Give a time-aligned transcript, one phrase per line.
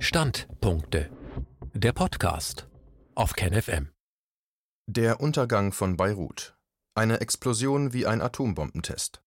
[0.00, 1.10] Standpunkte.
[1.74, 2.68] Der Podcast
[3.16, 3.90] auf KenFM.
[4.86, 6.56] Der Untergang von Beirut.
[6.94, 9.20] Eine Explosion wie ein Atombombentest.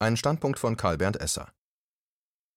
[0.00, 1.52] Ein Standpunkt von Karl Bernd Esser.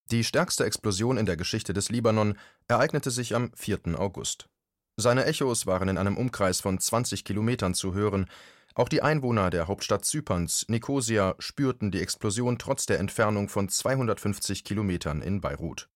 [0.09, 3.99] Die stärkste Explosion in der Geschichte des Libanon ereignete sich am 4.
[3.99, 4.49] August.
[4.97, 8.25] Seine Echos waren in einem Umkreis von 20 Kilometern zu hören.
[8.73, 14.63] Auch die Einwohner der Hauptstadt Zyperns, Nikosia, spürten die Explosion trotz der Entfernung von 250
[14.63, 15.87] Kilometern in Beirut.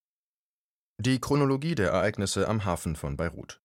[0.98, 3.60] Die Chronologie der Ereignisse am Hafen von Beirut.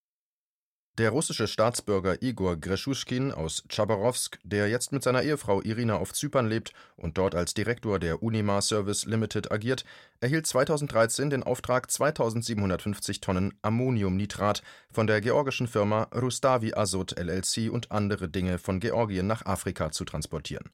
[0.98, 6.48] Der russische Staatsbürger Igor Greschuschkin aus Chabarowsk, der jetzt mit seiner Ehefrau Irina auf Zypern
[6.48, 9.84] lebt und dort als Direktor der Unimar Service Limited agiert,
[10.18, 14.62] erhielt 2013 den Auftrag, 2750 Tonnen Ammoniumnitrat
[14.92, 20.04] von der georgischen Firma Rustavi Azot LLC und andere Dinge von Georgien nach Afrika zu
[20.04, 20.68] transportieren.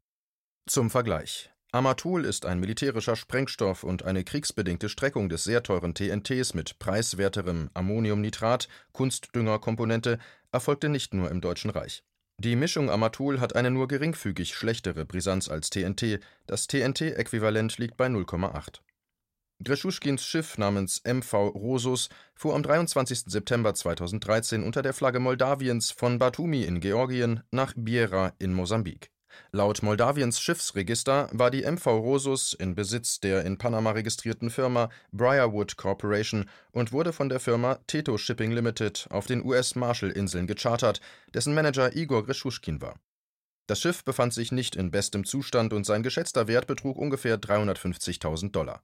[0.67, 6.55] Zum Vergleich Amatol ist ein militärischer Sprengstoff und eine kriegsbedingte Streckung des sehr teuren TNTs
[6.55, 10.19] mit preiswerterem Ammoniumnitrat, Kunstdüngerkomponente,
[10.53, 12.03] erfolgte nicht nur im Deutschen Reich.
[12.39, 18.07] Die Mischung Amatol hat eine nur geringfügig schlechtere Brisanz als TNT, das TNT-Äquivalent liegt bei
[18.07, 18.81] 0,8.
[19.63, 23.25] Greschuschkins Schiff namens MV Rosus fuhr am 23.
[23.27, 29.11] September 2013 unter der Flagge Moldawiens von Batumi in Georgien nach Biera in Mosambik.
[29.53, 35.77] Laut Moldawiens Schiffsregister war die MV Rosus in Besitz der in Panama registrierten Firma Briarwood
[35.77, 41.01] Corporation und wurde von der Firma Teto Shipping Limited auf den US-Marshall-Inseln gechartert,
[41.35, 42.97] dessen Manager Igor Greschuschkin war.
[43.67, 48.53] Das Schiff befand sich nicht in bestem Zustand und sein geschätzter Wert betrug ungefähr 350.000
[48.53, 48.83] Dollar.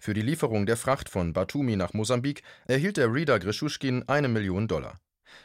[0.00, 4.68] Für die Lieferung der Fracht von Batumi nach Mosambik erhielt der Reader Greschuschkin eine Million
[4.68, 5.00] Dollar.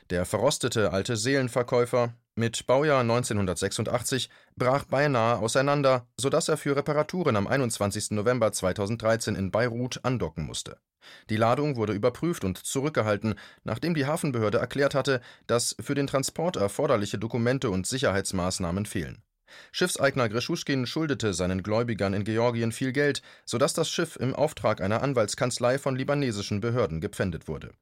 [0.09, 7.45] Der verrostete alte Seelenverkäufer, mit Baujahr 1986 brach beinahe auseinander, sodass er für Reparaturen am
[7.45, 8.11] 21.
[8.11, 10.77] November 2013 in Beirut andocken musste.
[11.29, 16.55] Die Ladung wurde überprüft und zurückgehalten, nachdem die Hafenbehörde erklärt hatte, dass für den Transport
[16.55, 19.23] erforderliche Dokumente und Sicherheitsmaßnahmen fehlen.
[19.73, 25.01] Schiffseigner Greschuschkin schuldete seinen Gläubigern in Georgien viel Geld, sodass das Schiff im Auftrag einer
[25.01, 27.73] Anwaltskanzlei von libanesischen Behörden gepfändet wurde.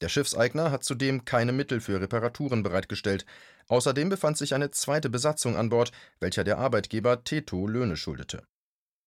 [0.00, 3.24] Der Schiffseigner hat zudem keine Mittel für Reparaturen bereitgestellt.
[3.68, 8.42] Außerdem befand sich eine zweite Besatzung an Bord, welcher der Arbeitgeber Teto Löhne schuldete.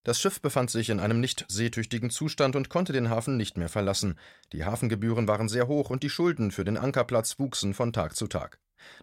[0.03, 3.67] Das Schiff befand sich in einem nicht seetüchtigen Zustand und konnte den Hafen nicht mehr
[3.67, 4.17] verlassen.
[4.53, 8.27] Die Hafengebühren waren sehr hoch und die Schulden für den Ankerplatz wuchsen von Tag zu
[8.27, 8.57] Tag.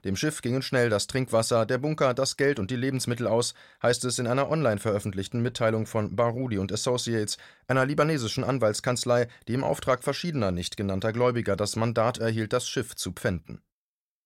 [0.05, 4.05] Dem Schiff gingen schnell das Trinkwasser, der Bunker, das Geld und die Lebensmittel aus, heißt
[4.05, 9.65] es in einer online veröffentlichten Mitteilung von Barudi und Associates, einer libanesischen Anwaltskanzlei, die im
[9.65, 13.61] Auftrag verschiedener nicht genannter Gläubiger das Mandat erhielt, das Schiff zu pfänden.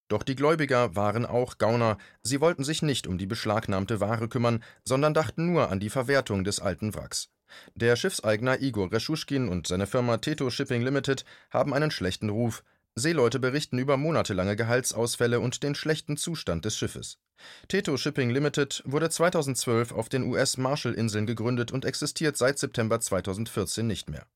[0.08, 4.64] Doch die Gläubiger waren auch Gauner, sie wollten sich nicht um die beschlagnahmte Ware kümmern,
[4.82, 7.30] sondern dachten nur an die Verwertung des alten Wracks.
[7.74, 12.62] Der Schiffseigner Igor Reschuschkin und seine Firma Teto Shipping Limited haben einen schlechten Ruf,
[12.94, 17.18] Seeleute berichten über monatelange Gehaltsausfälle und den schlechten Zustand des Schiffes.
[17.68, 24.10] Teto Shipping Limited wurde 2012 auf den US-Marshall-Inseln gegründet und existiert seit September 2014 nicht
[24.10, 24.26] mehr.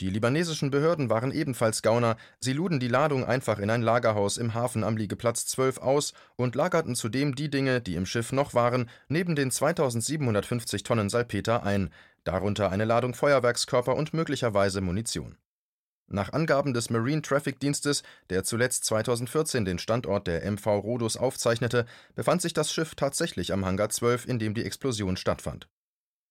[0.00, 4.54] Die libanesischen Behörden waren ebenfalls Gauner, sie luden die Ladung einfach in ein Lagerhaus im
[4.54, 8.88] Hafen am Liegeplatz 12 aus und lagerten zudem die Dinge, die im Schiff noch waren,
[9.08, 11.90] neben den 2750 Tonnen Salpeter ein,
[12.24, 15.36] darunter eine Ladung Feuerwerkskörper und möglicherweise Munition.
[16.06, 21.86] Nach Angaben des Marine Traffic Dienstes, der zuletzt 2014 den Standort der MV Rhodus aufzeichnete,
[22.14, 25.66] befand sich das Schiff tatsächlich am Hangar 12, in dem die Explosion stattfand.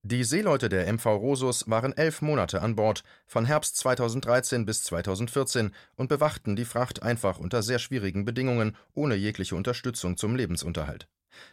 [0.05, 5.73] Die Seeleute der MV Rosus waren elf Monate an Bord, von Herbst 2013 bis 2014,
[5.95, 11.07] und bewachten die Fracht einfach unter sehr schwierigen Bedingungen, ohne jegliche Unterstützung zum Lebensunterhalt.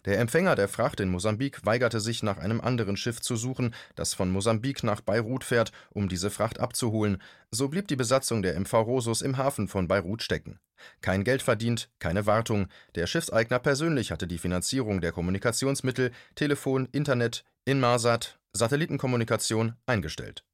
[0.04, 4.14] Der Empfänger der Fracht in Mosambik weigerte sich, nach einem anderen Schiff zu suchen, das
[4.14, 7.22] von Mosambik nach Beirut fährt, um diese Fracht abzuholen.
[7.50, 10.58] So blieb die Besatzung der MV Rosus im Hafen von Beirut stecken.
[11.00, 12.68] Kein Geld verdient, keine Wartung.
[12.94, 20.44] Der Schiffseigner persönlich hatte die Finanzierung der Kommunikationsmittel, Telefon, Internet, Inmarsat, Satellitenkommunikation eingestellt.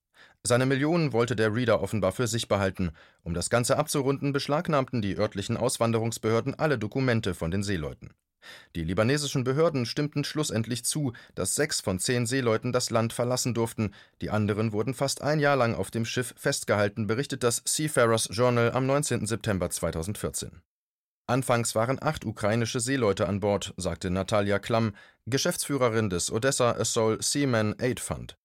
[0.42, 2.92] Seine Millionen wollte der Reader offenbar für sich behalten.
[3.22, 8.12] Um das Ganze abzurunden, beschlagnahmten die örtlichen Auswanderungsbehörden alle Dokumente von den Seeleuten.
[8.75, 13.93] Die libanesischen Behörden stimmten schlussendlich zu, dass sechs von zehn Seeleuten das Land verlassen durften,
[14.21, 18.72] die anderen wurden fast ein Jahr lang auf dem Schiff festgehalten, berichtet das Seafarers Journal
[18.72, 19.27] am 19.
[19.27, 20.63] September 2014.
[21.28, 24.95] Anfangs waren acht ukrainische Seeleute an Bord, sagte Natalia Klamm,
[25.27, 28.37] Geschäftsführerin des Odessa Assault Seaman Aid Fund.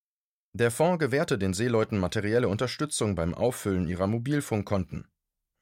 [0.53, 5.07] Der Fonds gewährte den Seeleuten materielle Unterstützung beim Auffüllen ihrer Mobilfunkkonten.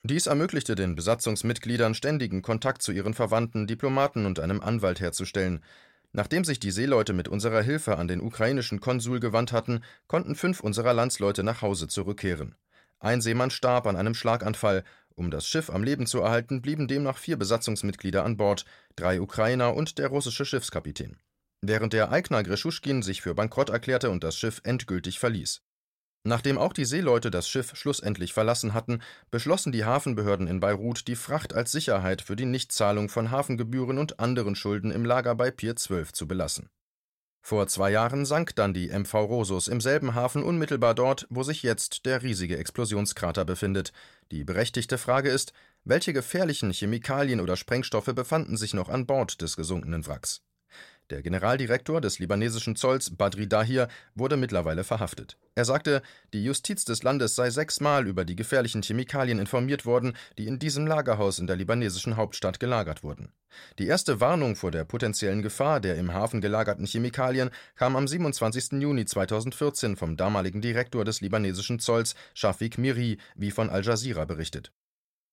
[0.04, 5.62] Dies ermöglichte den Besatzungsmitgliedern ständigen Kontakt zu ihren Verwandten, Diplomaten und einem Anwalt herzustellen.
[6.14, 10.62] Nachdem sich die Seeleute mit unserer Hilfe an den ukrainischen Konsul gewandt hatten, konnten fünf
[10.62, 12.56] unserer Landsleute nach Hause zurückkehren.
[13.00, 14.86] Ein Seemann starb an einem Schlaganfall.
[15.16, 18.64] Um das Schiff am Leben zu erhalten, blieben demnach vier Besatzungsmitglieder an Bord,
[18.96, 21.18] drei Ukrainer und der russische Schiffskapitän.
[21.62, 25.62] Während der Eigner Greschuschkin sich für bankrott erklärte und das Schiff endgültig verließ.
[26.24, 29.02] Nachdem auch die Seeleute das Schiff schlussendlich verlassen hatten,
[29.32, 34.20] beschlossen die Hafenbehörden in Beirut, die Fracht als Sicherheit für die Nichtzahlung von Hafengebühren und
[34.20, 36.70] anderen Schulden im Lager bei Pier 12 zu belassen.
[37.42, 41.64] Vor zwei Jahren sank dann die MV Rosus im selben Hafen unmittelbar dort, wo sich
[41.64, 43.94] jetzt der riesige Explosionskrater befindet.
[44.32, 45.54] Die berechtigte Frage ist,
[45.86, 50.42] welche gefährlichen Chemikalien oder Sprengstoffe befanden sich noch an Bord des gesunkenen Wracks?
[51.10, 55.38] Der Generaldirektor des libanesischen Zolls, Badri Dahir, wurde mittlerweile verhaftet.
[55.56, 56.04] Er sagte,
[56.34, 60.86] die Justiz des Landes sei sechsmal über die gefährlichen Chemikalien informiert worden, die in diesem
[60.86, 63.34] Lagerhaus in der libanesischen Hauptstadt gelagert wurden.
[63.80, 68.74] Die erste Warnung vor der potenziellen Gefahr der im Hafen gelagerten Chemikalien kam am 27.
[68.74, 74.72] Juni 2014 vom damaligen Direktor des libanesischen Zolls, Shafiq Miri, wie von Al Jazeera berichtet.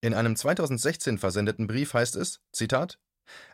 [0.00, 2.98] In einem 2016 versendeten Brief heißt es: Zitat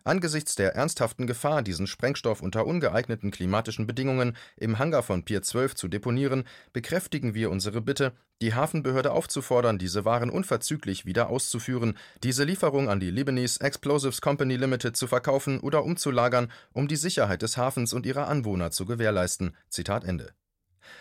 [0.05, 5.75] Angesichts der ernsthaften Gefahr, diesen Sprengstoff unter ungeeigneten klimatischen Bedingungen im Hangar von Pier 12
[5.75, 12.45] zu deponieren, bekräftigen wir unsere Bitte, die Hafenbehörde aufzufordern, diese Waren unverzüglich wieder auszuführen, diese
[12.45, 17.57] Lieferung an die Lebanese Explosives Company Limited zu verkaufen oder umzulagern, um die Sicherheit des
[17.57, 19.57] Hafens und ihrer Anwohner zu gewährleisten.
[19.69, 20.33] Zitat Ende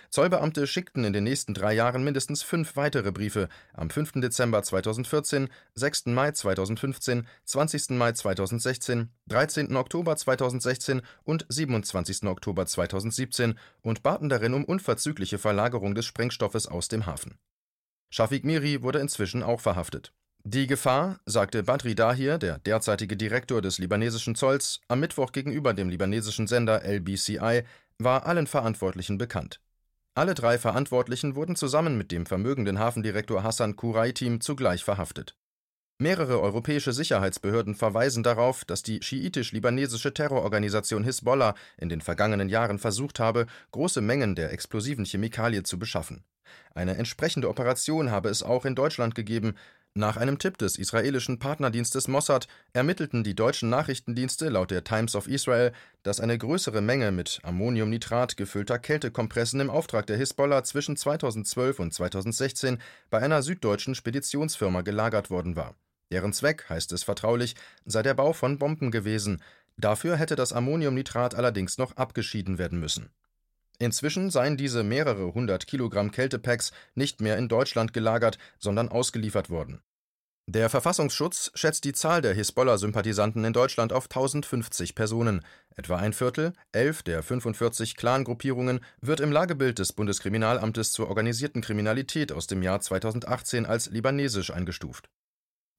[0.09, 4.13] Zollbeamte schickten in den nächsten drei Jahren mindestens fünf weitere Briefe am 5.
[4.15, 6.07] Dezember 2014, 6.
[6.07, 7.89] Mai 2015, 20.
[7.91, 9.75] Mai 2016, 13.
[9.75, 12.23] Oktober 2016 und 27.
[12.23, 17.37] Oktober 2017 und baten darin um unverzügliche Verlagerung des Sprengstoffes aus dem Hafen.
[18.09, 20.13] Shafiq Miri wurde inzwischen auch verhaftet.
[20.43, 25.87] Die Gefahr, sagte Badri Dahir, der derzeitige Direktor des libanesischen Zolls, am Mittwoch gegenüber dem
[25.87, 27.63] libanesischen Sender LBCI,
[27.99, 29.61] war allen Verantwortlichen bekannt.
[30.13, 35.37] Alle drei Verantwortlichen wurden zusammen mit dem vermögenden Hafendirektor Hassan Kuraitim zugleich verhaftet.
[36.01, 43.19] Mehrere europäische Sicherheitsbehörden verweisen darauf, dass die schiitisch-libanesische Terrororganisation Hisbollah in den vergangenen Jahren versucht
[43.19, 46.25] habe, große Mengen der explosiven Chemikalie zu beschaffen.
[46.73, 49.53] Eine entsprechende Operation habe es auch in Deutschland gegeben,
[49.93, 55.27] nach einem Tipp des israelischen Partnerdienstes Mossad ermittelten die deutschen Nachrichtendienste laut der Times of
[55.27, 55.73] Israel,
[56.03, 61.93] dass eine größere Menge mit Ammoniumnitrat gefüllter Kältekompressen im Auftrag der Hisbollah zwischen 2012 und
[61.93, 62.77] 2016
[63.09, 65.75] bei einer süddeutschen Speditionsfirma gelagert worden war.
[66.09, 69.41] Deren Zweck, heißt es vertraulich, sei der Bau von Bomben gewesen.
[69.75, 73.09] Dafür hätte das Ammoniumnitrat allerdings noch abgeschieden werden müssen.
[73.81, 79.81] Inzwischen seien diese mehrere hundert Kilogramm Kältepacks nicht mehr in Deutschland gelagert, sondern ausgeliefert worden.
[80.45, 85.43] Der Verfassungsschutz schätzt die Zahl der Hisbollah-Sympathisanten in Deutschland auf 1050 Personen.
[85.75, 92.31] Etwa ein Viertel, elf der 45 Clan-Gruppierungen, wird im Lagebild des Bundeskriminalamtes zur organisierten Kriminalität
[92.31, 95.09] aus dem Jahr 2018 als libanesisch eingestuft.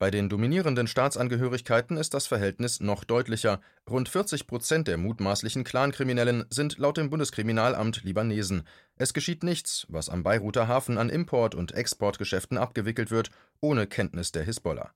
[0.02, 3.60] Bei den dominierenden Staatsangehörigkeiten ist das Verhältnis noch deutlicher.
[3.88, 8.66] Rund 40 Prozent der mutmaßlichen Clankriminellen sind laut dem Bundeskriminalamt Libanesen.
[8.96, 14.32] Es geschieht nichts, was am Beiruter Hafen an Import- und Exportgeschäften abgewickelt wird, ohne Kenntnis
[14.32, 14.90] der Hisbollah.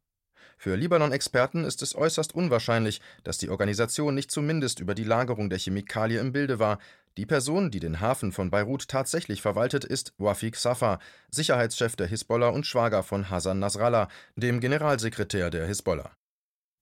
[0.56, 5.58] Für Libanon-Experten ist es äußerst unwahrscheinlich, dass die Organisation nicht zumindest über die Lagerung der
[5.58, 6.78] Chemikalie im Bilde war,
[7.16, 10.98] die Person, die den Hafen von Beirut tatsächlich verwaltet, ist Wafik Safa,
[11.30, 16.10] Sicherheitschef der Hisbollah und Schwager von Hassan Nasrallah, dem Generalsekretär der Hisbollah.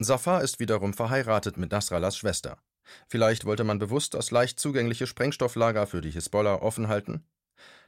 [0.01, 2.59] Safa ist wiederum verheiratet mit Nasrallahs Schwester.
[3.09, 7.25] Vielleicht wollte man bewusst das leicht zugängliche Sprengstofflager für die Hisbollah offen halten?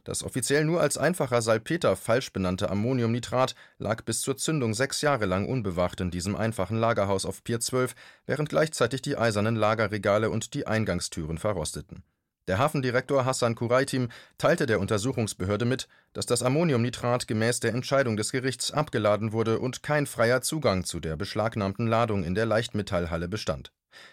[0.06, 5.26] Das offiziell nur als einfacher Salpeter falsch benannte Ammoniumnitrat lag bis zur Zündung sechs Jahre
[5.26, 10.54] lang unbewacht in diesem einfachen Lagerhaus auf Pier 12, während gleichzeitig die eisernen Lagerregale und
[10.54, 12.04] die Eingangstüren verrosteten.
[12.46, 18.30] Der Hafendirektor Hassan Kuraitim teilte der Untersuchungsbehörde mit, dass das Ammoniumnitrat gemäß der Entscheidung des
[18.30, 23.72] Gerichts abgeladen wurde und kein freier Zugang zu der beschlagnahmten Ladung in der Leichtmetallhalle bestand.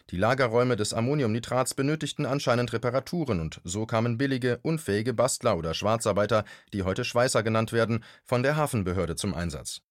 [0.09, 6.45] Die Lagerräume des Ammoniumnitrats benötigten anscheinend Reparaturen und so kamen billige, unfähige Bastler oder Schwarzarbeiter,
[6.73, 9.81] die heute Schweißer genannt werden, von der Hafenbehörde zum Einsatz.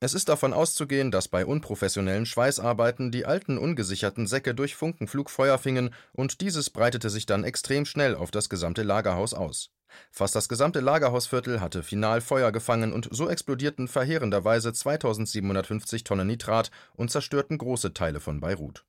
[0.00, 5.58] Es ist davon auszugehen, dass bei unprofessionellen Schweißarbeiten die alten ungesicherten Säcke durch Funkenflug Feuer
[5.58, 9.70] fingen und dieses breitete sich dann extrem schnell auf das gesamte Lagerhaus aus.
[10.12, 16.70] Fast das gesamte Lagerhausviertel hatte final Feuer gefangen und so explodierten verheerenderweise 2750 Tonnen Nitrat
[16.94, 18.84] und zerstörten große Teile von Beirut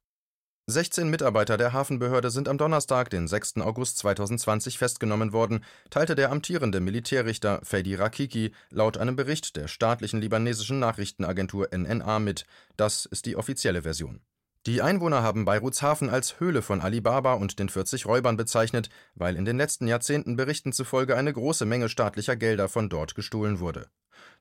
[0.70, 3.58] 16 Mitarbeiter der Hafenbehörde sind am Donnerstag, den 6.
[3.58, 10.22] August 2020 festgenommen worden, teilte der amtierende Militärrichter Fedi Rakiki laut einem Bericht der staatlichen
[10.22, 12.46] libanesischen Nachrichtenagentur NNA mit.
[12.78, 14.22] Das ist die offizielle Version.
[14.70, 19.36] Die Einwohner haben Beiruts Hafen als Höhle von Alibaba und den 40 Räubern bezeichnet, weil
[19.36, 23.88] in den letzten Jahrzehnten Berichten zufolge eine große Menge staatlicher Gelder von dort gestohlen wurde.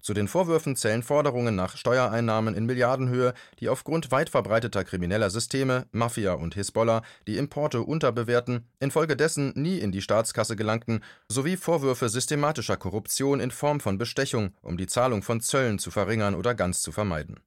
[0.02, 5.86] Zu den Vorwürfen zählen Forderungen nach Steuereinnahmen in Milliardenhöhe, die aufgrund weit verbreiteter krimineller Systeme,
[5.92, 12.76] Mafia und Hisbollah, die Importe unterbewerten, infolgedessen nie in die Staatskasse gelangten, sowie Vorwürfe systematischer
[12.76, 16.92] Korruption in Form von Bestechung, um die Zahlung von Zöllen zu verringern oder ganz zu
[16.92, 17.40] vermeiden.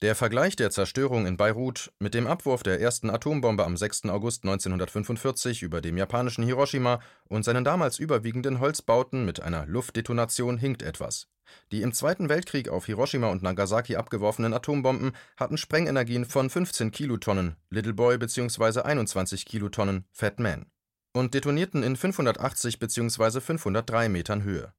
[0.00, 4.04] Der Vergleich der Zerstörung in Beirut mit dem Abwurf der ersten Atombombe am 6.
[4.04, 10.82] August 1945 über dem japanischen Hiroshima und seinen damals überwiegenden Holzbauten mit einer Luftdetonation hinkt
[10.82, 11.26] etwas.
[11.72, 17.56] Die im Zweiten Weltkrieg auf Hiroshima und Nagasaki abgeworfenen Atombomben hatten Sprengenergien von 15 Kilotonnen
[17.68, 18.82] (Little Boy) bzw.
[18.82, 20.66] 21 Kilotonnen (Fat Man)
[21.12, 23.40] und detonierten in 580 bzw.
[23.40, 24.72] 503 Metern Höhe.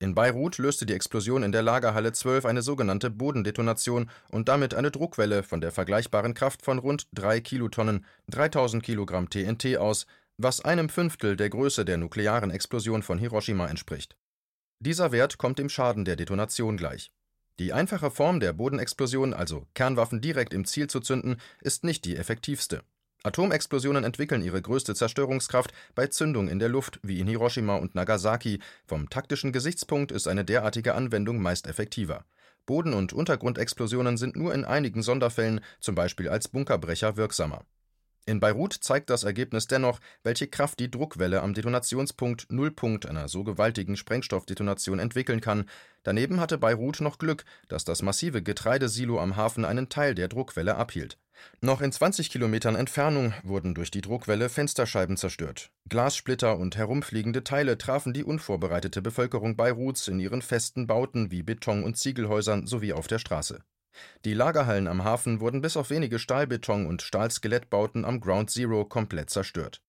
[0.00, 4.90] In Beirut löste die Explosion in der Lagerhalle 12 eine sogenannte Bodendetonation und damit eine
[4.90, 10.06] Druckwelle von der vergleichbaren Kraft von rund 3 Kilotonnen (3000 Kilogramm TNT) aus,
[10.38, 14.16] was einem Fünftel der Größe der nuklearen Explosion von Hiroshima entspricht
[14.82, 17.12] dieser Wert kommt dem Schaden der Detonation gleich.
[17.58, 22.16] Die einfache Form der Bodenexplosion, also Kernwaffen direkt im Ziel zu zünden, ist nicht die
[22.16, 22.82] effektivste.
[23.22, 28.60] Atomexplosionen entwickeln ihre größte Zerstörungskraft bei Zündung in der Luft, wie in Hiroshima und Nagasaki.
[28.86, 32.24] Vom taktischen Gesichtspunkt ist eine derartige Anwendung meist effektiver.
[32.64, 37.64] Boden- und Untergrundexplosionen sind nur in einigen Sonderfällen, zum Beispiel als Bunkerbrecher, wirksamer
[38.30, 43.42] in Beirut zeigt das Ergebnis dennoch, welche Kraft die Druckwelle am Detonationspunkt Nullpunkt einer so
[43.42, 45.68] gewaltigen Sprengstoffdetonation entwickeln kann.
[46.04, 50.76] Daneben hatte Beirut noch Glück, dass das massive Getreidesilo am Hafen einen Teil der Druckwelle
[50.76, 51.18] abhielt.
[51.60, 55.70] Noch in 20 Kilometern Entfernung wurden durch die Druckwelle Fensterscheiben zerstört.
[55.88, 61.84] Glassplitter und herumfliegende Teile trafen die unvorbereitete Bevölkerung Beiruts in ihren festen Bauten wie Beton-
[61.84, 63.60] und Ziegelhäusern sowie auf der Straße
[64.24, 69.30] die Lagerhallen am Hafen wurden bis auf wenige Stahlbeton und Stahlskelettbauten am Ground Zero komplett
[69.30, 69.82] zerstört.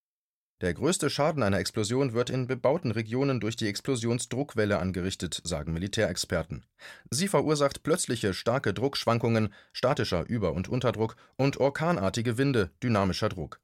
[0.61, 6.65] Der größte Schaden einer Explosion wird in bebauten Regionen durch die Explosionsdruckwelle angerichtet, sagen Militärexperten.
[7.09, 13.59] Sie verursacht plötzliche starke Druckschwankungen, statischer Über- und Unterdruck und orkanartige Winde, dynamischer Druck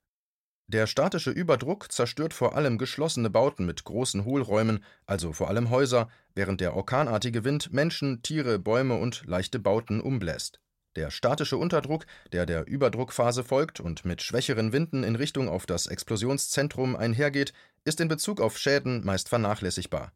[0.69, 6.09] der statische Überdruck zerstört vor allem geschlossene Bauten mit großen Hohlräumen, also vor allem Häuser,
[6.35, 10.59] während der orkanartige Wind Menschen, Tiere, Bäume und leichte Bauten umbläst.
[10.97, 15.85] Der statische Unterdruck, der der Überdruckphase folgt und mit schwächeren Winden in Richtung auf das
[15.85, 17.53] Explosionszentrum einhergeht,
[17.85, 20.11] ist in Bezug auf Schäden meist vernachlässigbar.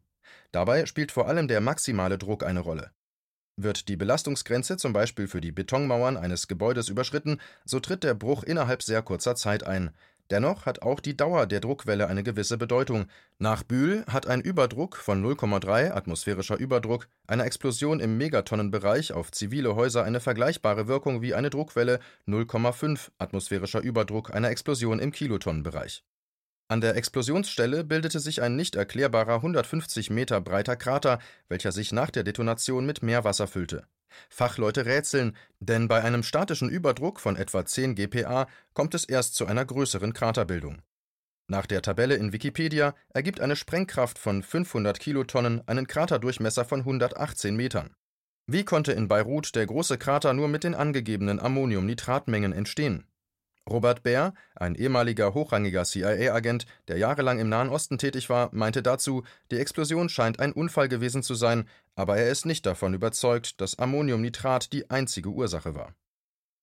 [0.50, 2.90] Dabei spielt vor allem der maximale Druck eine Rolle.
[3.56, 8.42] Wird die Belastungsgrenze zum Beispiel für die Betonmauern eines Gebäudes überschritten, so tritt der Bruch
[8.42, 9.92] innerhalb sehr kurzer Zeit ein,
[10.32, 13.04] Dennoch hat auch die Dauer der Druckwelle eine gewisse Bedeutung.
[13.38, 19.76] Nach Bühl hat ein Überdruck von 0,3 atmosphärischer Überdruck einer Explosion im Megatonnenbereich auf zivile
[19.76, 26.02] Häuser eine vergleichbare Wirkung wie eine Druckwelle 0,5 atmosphärischer Überdruck einer Explosion im Kilotonnenbereich.
[26.72, 31.18] An der Explosionsstelle bildete sich ein nicht erklärbarer 150 Meter breiter Krater,
[31.50, 33.86] welcher sich nach der Detonation mit Meerwasser füllte
[34.30, 39.44] Fachleute rätseln, denn bei einem statischen Überdruck von etwa 10 GPa kommt es erst zu
[39.44, 40.80] einer größeren Kraterbildung.
[41.46, 47.54] Nach der Tabelle in Wikipedia ergibt eine Sprengkraft von 500 Kilotonnen einen Kraterdurchmesser von 118
[47.54, 47.90] Metern.
[48.46, 53.04] Wie konnte in Beirut der große Krater nur mit den angegebenen Ammoniumnitratmengen entstehen
[53.70, 59.22] Robert Baer, ein ehemaliger hochrangiger CIA-Agent, der jahrelang im Nahen Osten tätig war, meinte dazu,
[59.50, 63.78] die Explosion scheint ein Unfall gewesen zu sein, aber er ist nicht davon überzeugt, dass
[63.78, 65.94] Ammoniumnitrat die einzige Ursache war.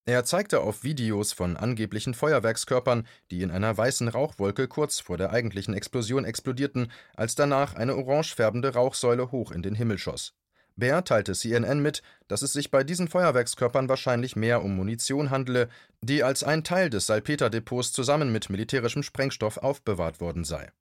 [0.06, 5.32] Er zeigte auf Videos von angeblichen Feuerwerkskörpern, die in einer weißen Rauchwolke kurz vor der
[5.32, 10.34] eigentlichen Explosion explodierten, als danach eine orangefärbende Rauchsäule hoch in den Himmel schoss
[10.80, 15.70] Baer teilte CNN mit, dass es sich bei diesen Feuerwerkskörpern wahrscheinlich mehr um Munition handele,
[16.02, 20.72] die als ein Teil des Salpeterdepots zusammen mit militärischem Sprengstoff aufbewahrt worden sei.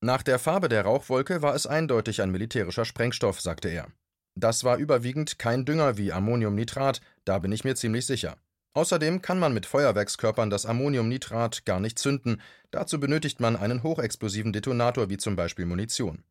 [0.00, 3.88] Nach der Farbe der Rauchwolke war es eindeutig ein militärischer Sprengstoff, sagte er.
[4.34, 8.36] Das war überwiegend kein Dünger wie Ammoniumnitrat, da bin ich mir ziemlich sicher.
[8.74, 14.52] Außerdem kann man mit Feuerwerkskörpern das Ammoniumnitrat gar nicht zünden, dazu benötigt man einen hochexplosiven
[14.52, 16.24] Detonator wie zum Beispiel Munition.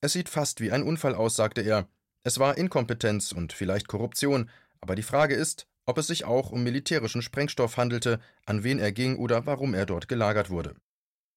[0.00, 1.88] Es sieht fast wie ein Unfall aus, sagte er,
[2.28, 4.50] es war Inkompetenz und vielleicht Korruption,
[4.82, 8.92] aber die Frage ist, ob es sich auch um militärischen Sprengstoff handelte, an wen er
[8.92, 10.74] ging oder warum er dort gelagert wurde.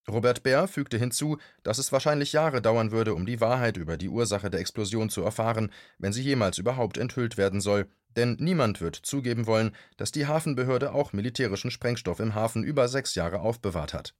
[0.09, 4.09] Robert Baer fügte hinzu, dass es wahrscheinlich Jahre dauern würde, um die Wahrheit über die
[4.09, 8.97] Ursache der Explosion zu erfahren, wenn sie jemals überhaupt enthüllt werden soll, denn niemand wird
[8.97, 14.13] zugeben wollen, dass die Hafenbehörde auch militärischen Sprengstoff im Hafen über sechs Jahre aufbewahrt hat.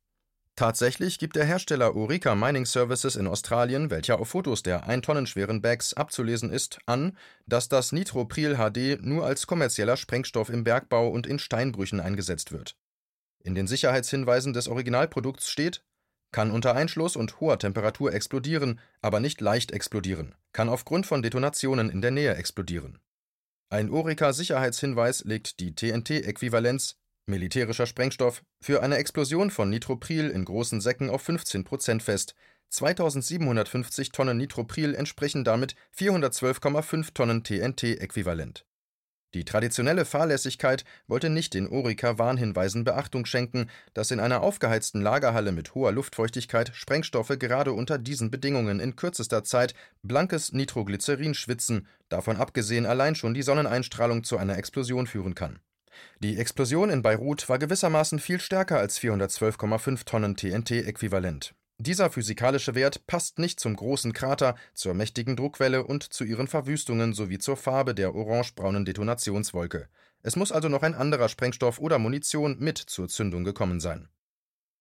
[0.62, 5.26] Tatsächlich gibt der Hersteller Orica Mining Services in Australien, welcher auf Fotos der ein Tonnen
[5.26, 11.10] schweren Bags abzulesen ist, an, dass das Nitropril HD nur als kommerzieller Sprengstoff im Bergbau
[11.10, 12.78] und in Steinbrüchen eingesetzt wird.
[13.44, 15.84] In den Sicherheitshinweisen des Originalprodukts steht
[16.32, 21.90] kann unter Einschluss und hoher Temperatur explodieren, aber nicht leicht explodieren, kann aufgrund von Detonationen
[21.90, 23.00] in der Nähe explodieren.
[23.72, 31.10] Ein Orica-Sicherheitshinweis legt die TNT-Äquivalenz militärischer Sprengstoff für eine Explosion von Nitropril in großen Säcken
[31.10, 32.36] auf 15 Prozent fest.
[32.70, 38.66] 2750 Tonnen Nitropril entsprechen damit 412,5 Tonnen TNT-Äquivalent.
[39.34, 45.74] Die traditionelle Fahrlässigkeit wollte nicht den Orica-Warnhinweisen Beachtung schenken, dass in einer aufgeheizten Lagerhalle mit
[45.74, 49.74] hoher Luftfeuchtigkeit Sprengstoffe gerade unter diesen Bedingungen in kürzester Zeit
[50.04, 55.60] blankes Nitroglycerin schwitzen, davon abgesehen allein schon die Sonneneinstrahlung zu einer Explosion führen kann.
[56.20, 61.54] Die Explosion in Beirut war gewissermaßen viel stärker als 412,5 Tonnen TNT-Äquivalent.
[61.78, 67.14] Dieser physikalische Wert passt nicht zum großen Krater, zur mächtigen Druckwelle und zu ihren Verwüstungen
[67.14, 69.88] sowie zur Farbe der orangebraunen Detonationswolke.
[70.22, 74.10] Es muss also noch ein anderer Sprengstoff oder Munition mit zur Zündung gekommen sein.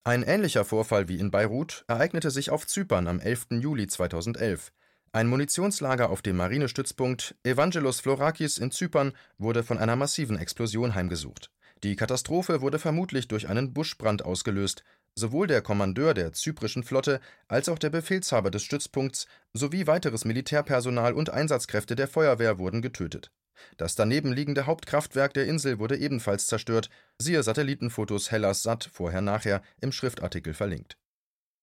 [0.05, 3.47] Ein ähnlicher Vorfall wie in Beirut ereignete sich auf Zypern am 11.
[3.61, 4.73] Juli 2011.
[5.13, 11.51] Ein Munitionslager auf dem Marinestützpunkt Evangelos Florakis in Zypern wurde von einer massiven Explosion heimgesucht.
[11.83, 17.69] Die Katastrophe wurde vermutlich durch einen Buschbrand ausgelöst, Sowohl der Kommandeur der zyprischen Flotte als
[17.69, 23.31] auch der Befehlshaber des Stützpunkts sowie weiteres Militärpersonal und Einsatzkräfte der Feuerwehr wurden getötet.
[23.77, 26.89] Das daneben liegende Hauptkraftwerk der Insel wurde ebenfalls zerstört,
[27.19, 30.97] siehe Satellitenfotos Hellas Sat vorher-nachher im Schriftartikel verlinkt.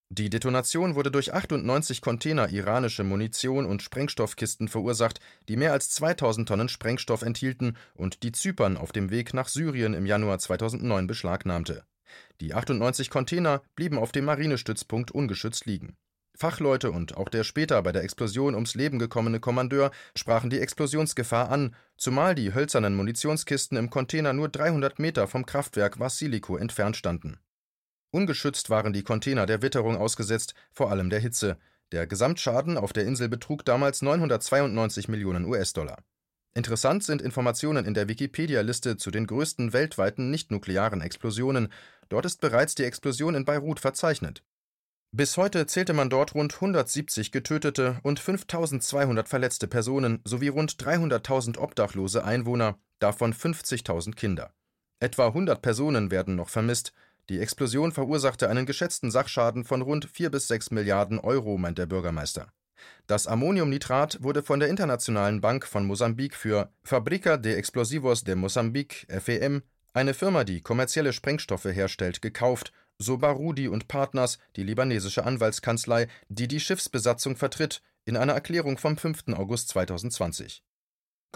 [0.09, 6.47] Die Detonation wurde durch 98 Container iranische Munition und Sprengstoffkisten verursacht, die mehr als 2000
[6.47, 11.83] Tonnen Sprengstoff enthielten und die Zypern auf dem Weg nach Syrien im Januar 2009 beschlagnahmte
[12.41, 15.95] die 98 Container blieben auf dem Marinestützpunkt ungeschützt liegen.
[16.35, 21.49] Fachleute und auch der später bei der Explosion ums Leben gekommene Kommandeur sprachen die Explosionsgefahr
[21.49, 27.39] an, zumal die hölzernen Munitionskisten im Container nur 300 Meter vom Kraftwerk Vassilico entfernt standen.
[28.11, 31.57] Ungeschützt waren die Container der Witterung ausgesetzt, vor allem der Hitze.
[31.91, 36.03] Der Gesamtschaden auf der Insel betrug damals 992 Millionen US-Dollar.
[36.53, 41.71] Interessant sind Informationen in der Wikipedia-Liste zu den größten weltweiten nichtnuklearen Explosionen.
[42.09, 44.43] Dort ist bereits die Explosion in Beirut verzeichnet.
[45.11, 51.57] Bis heute zählte man dort rund 170 getötete und 5200 verletzte Personen sowie rund 300.000
[51.57, 54.51] obdachlose Einwohner, davon 50.000 Kinder.
[54.99, 56.91] Etwa 100 Personen werden noch vermisst.
[57.29, 61.85] Die Explosion verursachte einen geschätzten Sachschaden von rund 4 bis 6 Milliarden Euro, meint der
[61.85, 62.47] Bürgermeister.
[63.05, 69.07] Das Ammoniumnitrat wurde von der Internationalen Bank von Mosambik für Fabrica de Explosivos de Mosambik
[69.09, 69.63] (FEM),
[69.93, 76.47] eine Firma, die kommerzielle Sprengstoffe herstellt, gekauft, so Barudi und Partners, die libanesische Anwaltskanzlei, die
[76.47, 79.29] die Schiffsbesatzung vertritt, in einer Erklärung vom 5.
[79.33, 80.63] August 2020.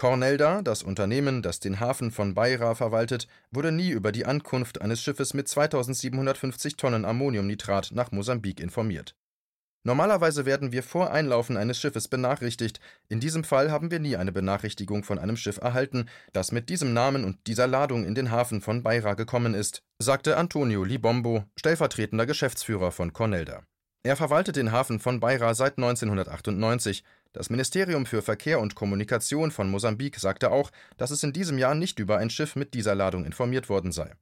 [0.02, 5.00] Cornelda, das Unternehmen, das den Hafen von Beira verwaltet, wurde nie über die Ankunft eines
[5.00, 9.14] Schiffes mit 2750 Tonnen Ammoniumnitrat nach Mosambik informiert
[9.84, 14.32] Normalerweise werden wir vor Einlaufen eines Schiffes benachrichtigt, in diesem Fall haben wir nie eine
[14.32, 18.60] Benachrichtigung von einem Schiff erhalten, das mit diesem Namen und dieser Ladung in den Hafen
[18.60, 23.62] von Beira gekommen ist, sagte Antonio Libombo, stellvertretender Geschäftsführer von Cornelda.
[24.04, 27.04] Er verwaltet den Hafen von Beira seit 1998.
[27.32, 31.74] Das Ministerium für Verkehr und Kommunikation von Mosambik sagte auch, dass es in diesem Jahr
[31.74, 34.14] nicht über ein Schiff mit dieser Ladung informiert worden sei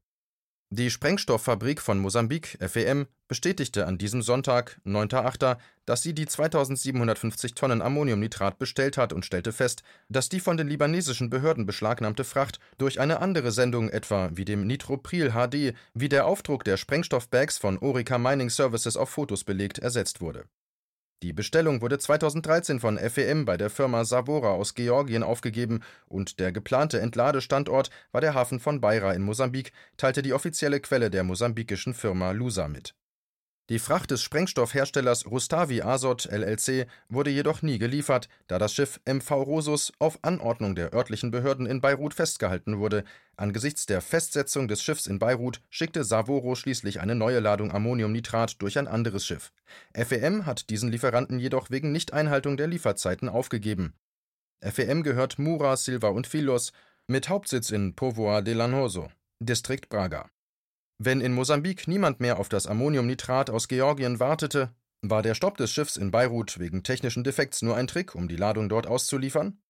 [0.73, 7.83] die Sprengstofffabrik von Mosambik (FEM) bestätigte an diesem Sonntag (9.8.), dass sie die 2.750 Tonnen
[7.83, 13.01] Ammoniumnitrat bestellt hat und stellte fest, dass die von den libanesischen Behörden beschlagnahmte Fracht durch
[13.01, 18.19] eine andere Sendung etwa wie dem Nitropril HD, wie der Aufdruck der Sprengstoffbags von Orica
[18.19, 20.45] Mining Services auf Fotos belegt, ersetzt wurde
[21.23, 26.51] die Bestellung wurde 2013 von FEM bei der Firma Savora aus Georgien aufgegeben und der
[26.51, 31.93] geplante Entladestandort war der Hafen von Beira in Mosambik, teilte die offizielle Quelle der mosambikischen
[31.93, 32.95] Firma Lusa mit
[33.71, 39.31] die Fracht des Sprengstoffherstellers Rustavi Azot LLC wurde jedoch nie geliefert, da das Schiff MV
[39.31, 43.05] Rosus auf Anordnung der örtlichen Behörden in Beirut festgehalten wurde.
[43.37, 48.77] Angesichts der Festsetzung des Schiffs in Beirut schickte Savoro schließlich eine neue Ladung Ammoniumnitrat durch
[48.77, 49.53] ein anderes Schiff.
[49.95, 53.95] FEM hat diesen Lieferanten jedoch wegen Nichteinhaltung der Lieferzeiten aufgegeben.
[54.63, 56.73] FEM gehört Mura, Silva und Filos
[57.07, 60.29] mit Hauptsitz in Povoa de Lanoso, Distrikt Braga.
[61.03, 65.73] Wenn in Mosambik niemand mehr auf das Ammoniumnitrat aus Georgien wartete, war der Stopp des
[65.73, 69.63] Schiffs in Beirut wegen technischen Defekts nur ein Trick, um die Ladung dort auszuliefern?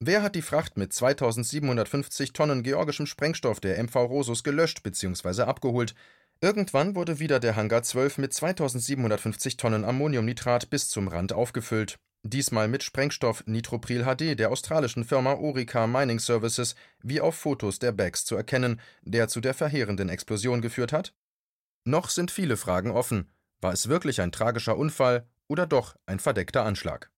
[0.00, 5.42] Wer hat die Fracht mit 2750 Tonnen georgischem Sprengstoff der MV Rosus gelöscht bzw.
[5.42, 5.94] abgeholt?
[6.40, 12.00] Irgendwann wurde wieder der Hangar 12 mit 2750 Tonnen Ammoniumnitrat bis zum Rand aufgefüllt.
[12.24, 17.90] Diesmal mit Sprengstoff Nitropril HD der australischen Firma Orica Mining Services, wie auf Fotos der
[17.90, 21.14] Bags zu erkennen, der zu der verheerenden Explosion geführt hat?
[21.84, 23.28] Noch sind viele Fragen offen.
[23.60, 27.10] War es wirklich ein tragischer Unfall oder doch ein verdeckter Anschlag?